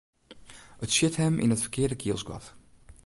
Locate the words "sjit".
0.95-1.19